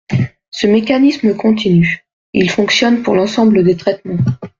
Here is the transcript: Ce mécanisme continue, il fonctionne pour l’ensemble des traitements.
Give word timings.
Ce 0.49 0.65
mécanisme 0.65 1.35
continue, 1.35 2.07
il 2.33 2.49
fonctionne 2.49 3.03
pour 3.03 3.13
l’ensemble 3.13 3.63
des 3.63 3.77
traitements. 3.77 4.17